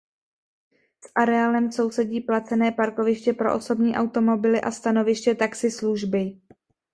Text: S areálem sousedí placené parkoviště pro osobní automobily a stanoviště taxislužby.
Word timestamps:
S 1.05 1.11
areálem 1.15 1.71
sousedí 1.71 2.21
placené 2.21 2.71
parkoviště 2.71 3.33
pro 3.33 3.55
osobní 3.55 3.95
automobily 3.95 4.61
a 4.61 4.71
stanoviště 4.71 5.35
taxislužby. 5.35 6.37